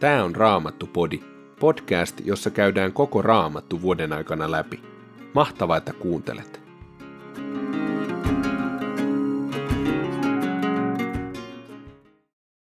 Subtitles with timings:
[0.00, 1.20] Tämä on Raamattu-podi,
[1.60, 4.82] podcast, jossa käydään koko Raamattu vuoden aikana läpi.
[5.34, 6.60] Mahtavaa, että kuuntelet.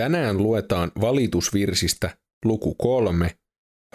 [0.00, 3.36] Tänään luetaan valitusvirsistä luku kolme,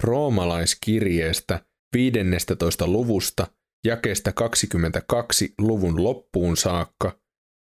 [0.02, 1.60] roomalaiskirjeestä
[1.94, 2.88] 15.
[2.88, 3.48] luvusta,
[3.86, 7.20] jakeesta 22 luvun loppuun saakka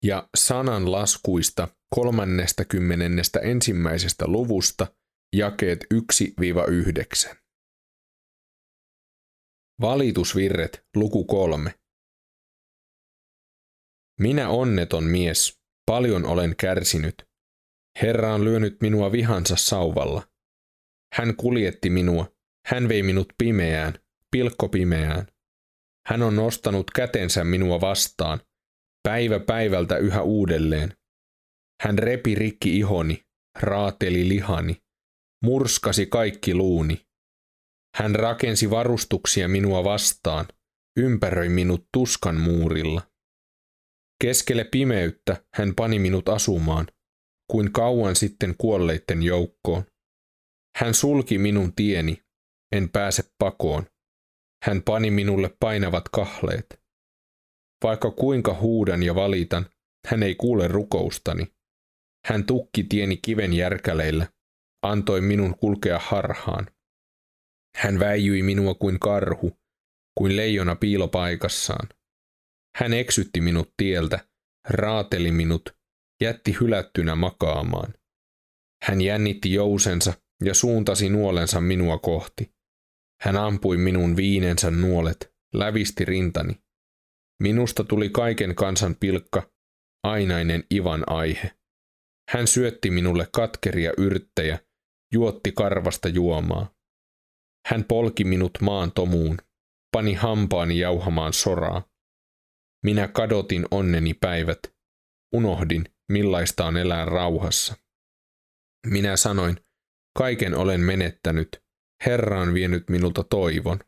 [0.04, 3.40] ja sananlaskuista 30.
[3.40, 4.88] ensimmäisestä luvusta–
[5.36, 7.36] jakeet 1-9.
[9.82, 11.74] Valitusvirret, luku 3.
[14.20, 17.16] Minä onneton mies, paljon olen kärsinyt.
[18.02, 20.28] Herra on lyönyt minua vihansa sauvalla.
[21.16, 22.32] Hän kuljetti minua,
[22.68, 23.94] hän vei minut pimeään,
[24.32, 25.28] pilkko pimeään.
[26.08, 28.40] Hän on nostanut kätensä minua vastaan,
[29.04, 30.94] päivä päivältä yhä uudelleen.
[31.82, 33.22] Hän repi rikki ihoni,
[33.60, 34.78] raateli lihani
[35.44, 37.06] murskasi kaikki luuni.
[37.96, 40.46] Hän rakensi varustuksia minua vastaan,
[40.98, 43.02] ympäröi minut tuskan muurilla.
[44.24, 46.88] Keskelle pimeyttä hän pani minut asumaan,
[47.52, 49.84] kuin kauan sitten kuolleitten joukkoon.
[50.78, 52.24] Hän sulki minun tieni,
[52.76, 53.86] en pääse pakoon.
[54.66, 56.82] Hän pani minulle painavat kahleet.
[57.84, 59.66] Vaikka kuinka huudan ja valitan,
[60.08, 61.48] hän ei kuule rukoustani.
[62.26, 64.28] Hän tukki tieni kiven järkäleillä,
[64.82, 66.68] antoi minun kulkea harhaan.
[67.76, 69.60] Hän väijyi minua kuin karhu,
[70.18, 71.90] kuin leijona piilopaikassaan.
[72.76, 74.28] Hän eksytti minut tieltä,
[74.70, 75.76] raateli minut,
[76.22, 77.94] jätti hylättynä makaamaan.
[78.84, 80.14] Hän jännitti jousensa
[80.44, 82.52] ja suuntasi nuolensa minua kohti.
[83.22, 86.54] Hän ampui minun viinensä nuolet, lävisti rintani.
[87.44, 89.52] Minusta tuli kaiken kansan pilkka,
[90.04, 91.52] ainainen Ivan aihe.
[92.30, 94.60] Hän syötti minulle katkeria yrttejä
[95.14, 96.74] juotti karvasta juomaa.
[97.68, 99.38] Hän polki minut maan tomuun,
[99.92, 101.90] pani hampaani jauhamaan soraa.
[102.86, 104.60] Minä kadotin onneni päivät,
[105.36, 107.76] unohdin, millaista on elää rauhassa.
[108.88, 109.58] Minä sanoin,
[110.18, 111.64] kaiken olen menettänyt,
[112.06, 113.80] Herra on vienyt minulta toivon.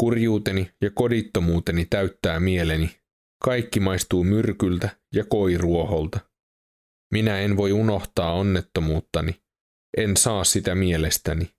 [0.00, 3.00] Kurjuuteni ja kodittomuuteni täyttää mieleni,
[3.42, 6.20] kaikki maistuu myrkyltä ja koiruoholta.
[7.12, 9.42] Minä en voi unohtaa onnettomuuttani,
[9.96, 11.54] en saa sitä mielestäni.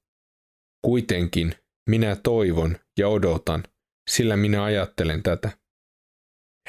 [0.85, 1.55] Kuitenkin
[1.89, 3.63] minä toivon ja odotan,
[4.09, 5.51] sillä minä ajattelen tätä.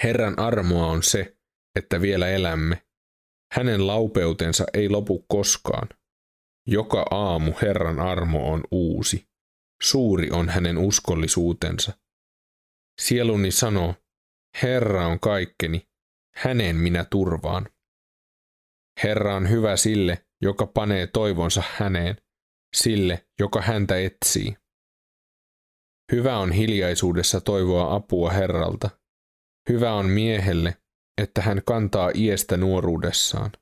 [0.03, 1.37] Herran armoa on se,
[1.78, 2.83] että vielä elämme.
[3.53, 5.89] Hänen laupeutensa ei lopu koskaan.
[6.67, 9.28] Joka aamu Herran armo on uusi.
[9.83, 11.93] Suuri on hänen uskollisuutensa.
[13.01, 13.95] Sieluni sanoo,
[14.62, 15.89] Herra on kaikkeni,
[16.34, 17.69] hänen minä turvaan.
[19.03, 22.16] Herra on hyvä sille, joka panee toivonsa häneen,
[22.76, 24.56] sille, joka häntä etsii.
[26.12, 28.91] Hyvä on hiljaisuudessa toivoa apua Herralta.
[29.69, 30.76] Hyvä on miehelle,
[31.22, 33.53] että hän kantaa iestä nuoruudessaan.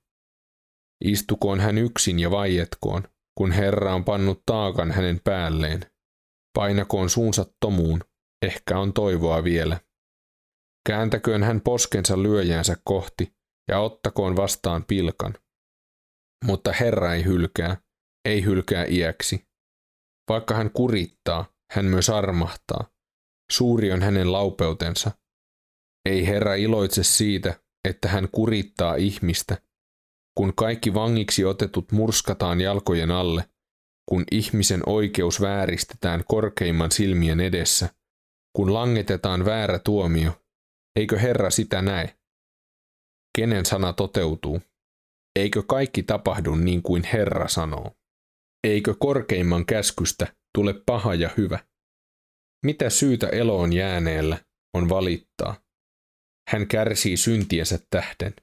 [1.04, 3.02] Istukoon hän yksin ja vaietkoon,
[3.38, 5.80] kun Herra on pannut taakan hänen päälleen.
[6.58, 8.04] Painakoon suunsa tomuun,
[8.42, 9.80] ehkä on toivoa vielä.
[10.88, 13.34] Kääntäköön hän poskensa lyöjäänsä kohti
[13.68, 15.34] ja ottakoon vastaan pilkan.
[16.44, 17.76] Mutta Herra ei hylkää,
[18.24, 19.48] ei hylkää iäksi.
[20.28, 22.90] Vaikka hän kurittaa, hän myös armahtaa.
[23.52, 25.10] Suuri on hänen laupeutensa.
[26.08, 29.62] Ei Herra iloitse siitä, että hän kurittaa ihmistä,
[30.38, 33.50] kun kaikki vangiksi otetut murskataan jalkojen alle,
[34.08, 37.88] kun ihmisen oikeus vääristetään korkeimman silmien edessä,
[38.56, 40.42] kun langetetaan väärä tuomio,
[40.96, 42.18] eikö Herra sitä näe?
[43.38, 44.60] Kenen sana toteutuu?
[45.36, 47.92] Eikö kaikki tapahdu niin kuin Herra sanoo?
[48.64, 51.58] Eikö korkeimman käskystä tule paha ja hyvä?
[52.66, 54.38] Mitä syytä eloon jääneellä
[54.74, 55.62] on valittaa?
[56.48, 58.34] Hän kärsii syntiensä tähden.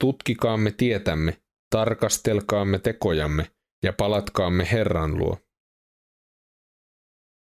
[0.00, 3.50] Tutkikaamme tietämme, tarkastelkaamme tekojamme
[3.84, 5.38] ja palatkaamme Herran luo.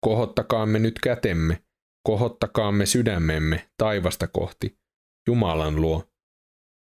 [0.06, 1.64] Kohottakaamme nyt kätemme,
[2.08, 4.80] kohottakaamme sydämemme taivasta kohti,
[5.28, 6.09] Jumalan luo,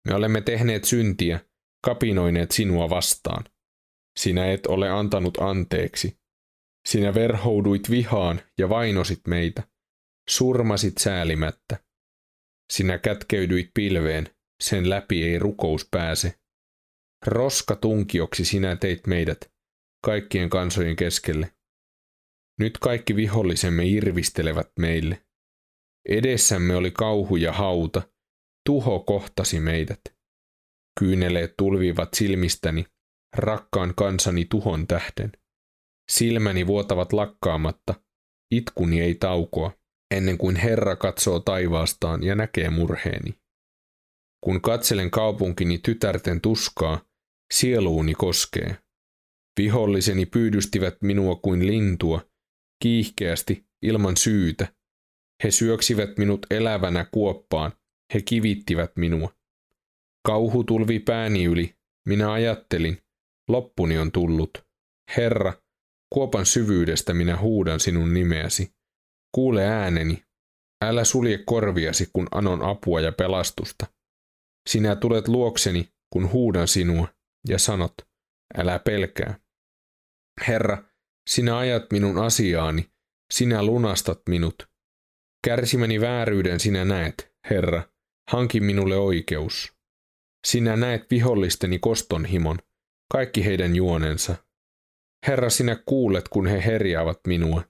[0.08, 1.40] me olemme tehneet syntiä,
[1.84, 3.44] kapinoineet sinua vastaan.
[4.18, 6.20] Sinä et ole antanut anteeksi.
[6.88, 9.62] Sinä verhouduit vihaan ja vainosit meitä.
[10.30, 11.84] Surmasit säälimättä.
[12.72, 14.28] Sinä kätkeydyit pilveen,
[14.62, 16.40] sen läpi ei rukous pääse.
[17.26, 19.52] Roska tunkioksi sinä teit meidät,
[20.04, 21.52] kaikkien kansojen keskelle.
[22.58, 25.26] Nyt kaikki vihollisemme irvistelevät meille.
[26.08, 28.02] Edessämme oli kauhu ja hauta,
[28.70, 30.00] Tuho kohtasi meidät.
[31.00, 32.86] Kyyneleet tulvivat silmistäni.
[33.36, 35.32] rakkaan kansani tuhon tähden.
[36.10, 37.94] Silmäni vuotavat lakkaamatta,
[38.54, 39.72] itkuni ei taukoa,
[40.14, 43.34] ennen kuin Herra katsoo taivaastaan ja näkee murheeni.
[44.44, 47.04] Kun katselen kaupunkini tytärten tuskaa,
[47.54, 48.76] sieluuni koskee.
[49.60, 52.20] Viholliseni pyydystivät minua kuin lintua,
[52.82, 54.74] kiihkeästi, ilman syytä.
[55.44, 57.79] He syöksivät minut elävänä kuoppaan,
[58.14, 59.34] he kivittivät minua.
[60.26, 61.76] Kauhu tulvi pääni yli,
[62.08, 62.98] minä ajattelin,
[63.48, 64.50] loppuni on tullut.
[65.16, 65.52] Herra,
[66.12, 68.74] kuopan syvyydestä minä huudan sinun nimeäsi.
[69.34, 70.24] Kuule ääneni,
[70.84, 73.86] älä sulje korviasi, kun anon apua ja pelastusta.
[74.68, 77.08] Sinä tulet luokseni, kun huudan sinua,
[77.48, 77.94] ja sanot,
[78.56, 79.38] älä pelkää.
[80.48, 80.84] Herra,
[81.30, 82.90] sinä ajat minun asiaani,
[83.32, 84.68] sinä lunastat minut.
[85.46, 87.82] Kärsimäni vääryyden sinä näet, Herra,
[88.30, 89.72] hanki minulle oikeus.
[90.46, 92.58] Sinä näet vihollisteni kostonhimon,
[93.12, 94.36] kaikki heidän juonensa.
[95.26, 97.62] Herra, sinä kuulet, kun he herjaavat minua,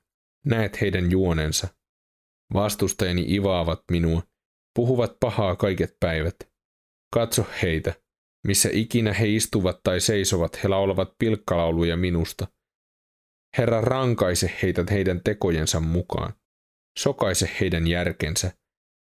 [0.46, 1.68] näet heidän juonensa.
[2.54, 4.22] Vastustajani ivaavat minua,
[4.74, 6.36] puhuvat pahaa kaiket päivät.
[7.12, 7.94] Katso heitä,
[8.46, 12.46] missä ikinä he istuvat tai seisovat, he laulavat pilkkalauluja minusta.
[13.58, 16.32] Herra, rankaise heitä heidän tekojensa mukaan.
[16.98, 18.52] Sokaise heidän järkensä,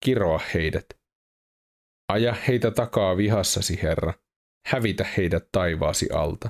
[0.04, 0.97] kiroa heidät.
[2.12, 4.14] Aja heitä takaa vihassasi, Herra.
[4.66, 6.48] Hävitä heidät taivaasi alta.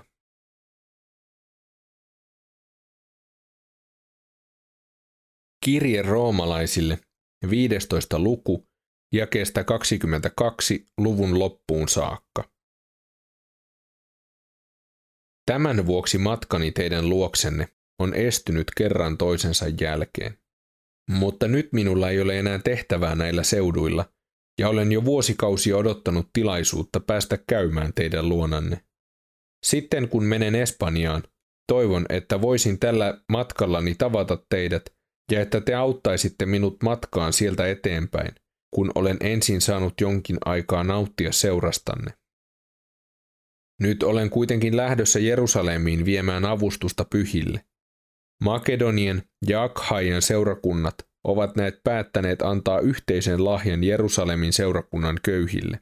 [5.64, 6.98] Kirje roomalaisille,
[7.50, 8.18] 15.
[8.18, 8.68] luku,
[9.14, 12.50] jakeesta 22 luvun loppuun saakka.
[15.46, 17.68] Tämän vuoksi matkani teidän luoksenne
[17.98, 20.38] on estynyt kerran toisensa jälkeen.
[21.10, 24.12] Mutta nyt minulla ei ole enää tehtävää näillä seuduilla,
[24.58, 28.80] ja olen jo vuosikausia odottanut tilaisuutta päästä käymään teidän luonanne.
[29.66, 31.22] Sitten kun menen Espanjaan,
[31.68, 34.82] toivon, että voisin tällä matkallani tavata teidät
[35.32, 38.34] ja että te auttaisitte minut matkaan sieltä eteenpäin,
[38.74, 42.12] kun olen ensin saanut jonkin aikaa nauttia seurastanne.
[43.80, 47.64] Nyt olen kuitenkin lähdössä Jerusalemiin viemään avustusta pyhille.
[48.44, 55.80] Makedonien ja Akhaien seurakunnat ovat näet päättäneet antaa yhteisen lahjan Jerusalemin seurakunnan köyhille.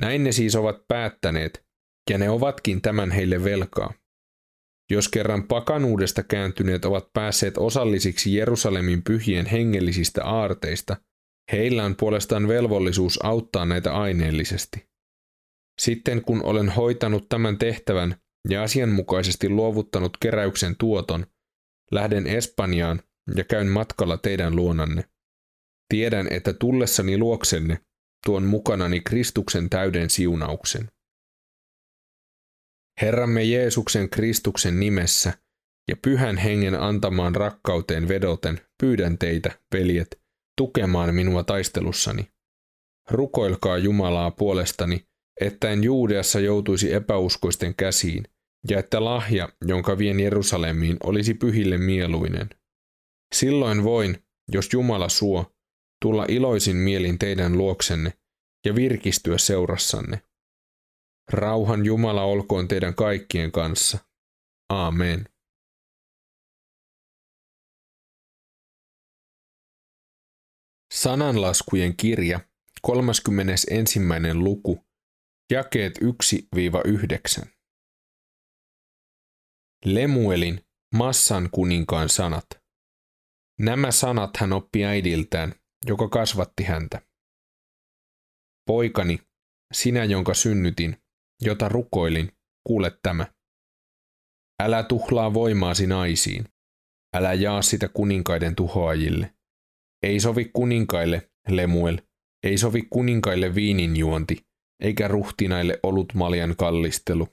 [0.00, 1.64] Näin ne siis ovat päättäneet,
[2.10, 3.92] ja ne ovatkin tämän heille velkaa.
[4.90, 10.96] Jos kerran pakanuudesta kääntyneet ovat päässeet osallisiksi Jerusalemin pyhien hengellisistä aarteista,
[11.52, 14.88] heillä on puolestaan velvollisuus auttaa näitä aineellisesti.
[15.80, 18.16] Sitten kun olen hoitanut tämän tehtävän
[18.48, 21.26] ja asianmukaisesti luovuttanut keräyksen tuoton,
[21.92, 23.02] lähden Espanjaan
[23.36, 25.04] ja käyn matkalla teidän luonanne.
[25.88, 27.78] Tiedän, että tullessani luoksenne
[28.26, 30.88] tuon mukanani Kristuksen täyden siunauksen.
[33.00, 35.32] Herramme Jeesuksen Kristuksen nimessä
[35.88, 40.20] ja pyhän hengen antamaan rakkauteen vedoten pyydän teitä, veljet,
[40.56, 42.28] tukemaan minua taistelussani.
[43.10, 45.06] Rukoilkaa Jumalaa puolestani,
[45.40, 48.24] että en Juudeassa joutuisi epäuskoisten käsiin,
[48.68, 52.50] ja että lahja, jonka vien Jerusalemiin, olisi pyhille mieluinen.
[53.34, 55.52] Silloin voin, jos Jumala suo,
[56.02, 58.12] tulla iloisin mielin teidän luoksenne
[58.66, 60.22] ja virkistyä seurassanne.
[61.32, 63.98] Rauhan Jumala olkoon teidän kaikkien kanssa.
[64.68, 65.28] Aamen.
[70.94, 72.40] Sananlaskujen kirja,
[72.82, 74.00] 31.
[74.34, 74.84] luku,
[75.50, 75.98] jakeet
[77.42, 77.46] 1-9.
[79.84, 80.60] Lemuelin,
[80.94, 82.63] Massan kuninkaan sanat.
[83.60, 85.54] Nämä sanat hän oppi äidiltään,
[85.86, 87.00] joka kasvatti häntä.
[88.66, 89.18] Poikani,
[89.74, 90.96] sinä jonka synnytin,
[91.42, 92.32] jota rukoilin,
[92.66, 93.26] kuule tämä.
[94.62, 96.44] Älä tuhlaa voimaasi naisiin.
[97.16, 99.34] Älä jaa sitä kuninkaiden tuhoajille.
[100.02, 101.98] Ei sovi kuninkaille, Lemuel,
[102.42, 104.46] ei sovi kuninkaille viininjuonti,
[104.82, 107.28] eikä ruhtinaille olutmaljan kallistelu.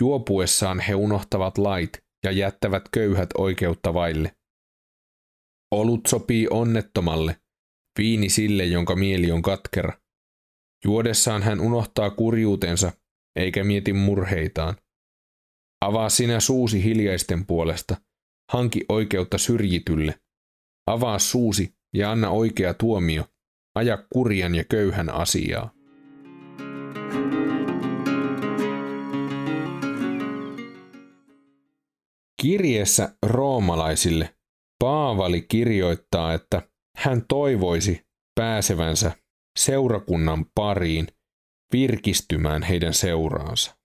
[0.00, 4.36] Juopuessaan he unohtavat lait ja jättävät köyhät oikeutta vaille.
[5.72, 7.36] Olut sopii onnettomalle,
[7.98, 9.92] viini sille, jonka mieli on katkera.
[10.84, 12.92] Juodessaan hän unohtaa kurjuutensa,
[13.36, 14.76] eikä mieti murheitaan.
[15.80, 17.96] Avaa sinä suusi hiljaisten puolesta,
[18.52, 20.20] hanki oikeutta syrjitylle.
[20.86, 23.24] Avaa suusi ja anna oikea tuomio,
[23.74, 25.70] aja kurjan ja köyhän asiaa.
[32.42, 34.34] Kirjeessä roomalaisille
[34.82, 36.62] Paavali kirjoittaa, että
[36.96, 39.12] hän toivoisi pääsevänsä
[39.58, 41.06] seurakunnan pariin
[41.72, 43.76] virkistymään heidän seuraansa.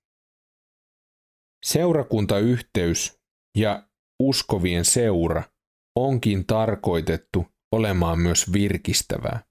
[1.65, 3.19] Seurakuntayhteys
[3.57, 3.89] ja
[4.23, 5.43] uskovien seura
[5.95, 9.43] onkin tarkoitettu olemaan myös virkistävää.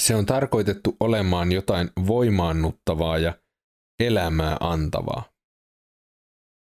[0.00, 3.38] Se on tarkoitettu olemaan jotain voimaannuttavaa ja
[4.00, 5.33] elämää antavaa.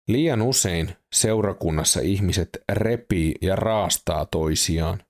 [0.08, 5.04] Liian usein seurakunnassa ihmiset repii ja raastaa toisiaan,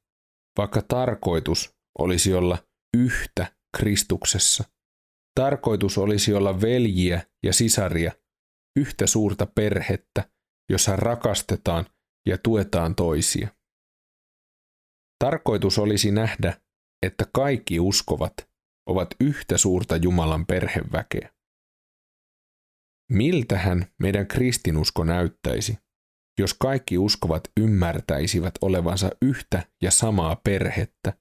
[0.59, 2.59] vaikka tarkoitus olisi olla
[2.97, 4.65] yhtä Kristuksessa.
[5.41, 8.13] Tarkoitus olisi olla veljiä ja sisaria,
[8.79, 10.31] yhtä suurta perhettä,
[10.71, 11.87] jossa rakastetaan
[12.29, 13.49] ja tuetaan toisia.
[15.25, 16.61] Tarkoitus olisi nähdä,
[17.07, 18.35] että kaikki uskovat
[18.89, 21.34] ovat yhtä suurta Jumalan perheväkeä.
[23.12, 25.78] Miltähän meidän kristinusko näyttäisi,
[26.38, 31.12] jos kaikki uskovat ymmärtäisivät olevansa yhtä ja samaa perhettä,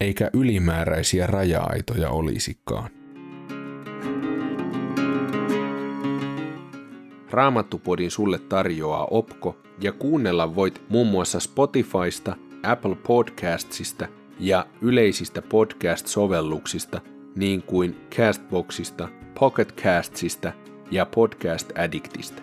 [0.00, 2.90] eikä ylimääräisiä raja-aitoja olisikaan?
[7.30, 14.08] Raamattupodin sulle tarjoaa Opko ja kuunnella voit muun muassa Spotifysta, Apple Podcastsista
[14.40, 17.00] ja yleisistä podcast-sovelluksista
[17.36, 19.08] niin kuin Castboxista,
[19.40, 20.52] Pocketcastsista
[20.90, 22.42] ja Podcast Addictista.